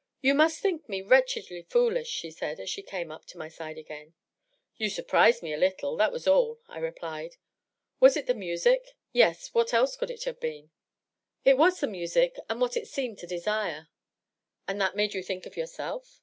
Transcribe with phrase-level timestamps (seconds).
[0.22, 3.76] "You must think me wretchedly foolish," she said, as she came up to my side
[3.76, 4.14] again."
[4.76, 7.32] You surprised me a little; that was all," I replied.
[7.32, 7.34] *^
[7.98, 8.34] Was it the.
[8.36, 8.94] music?
[9.12, 10.70] Yes; what else could it have been
[11.44, 13.88] ?""It was the music— and what it seemed to desire." '^
[14.68, 16.20] And that made you think of yourself?"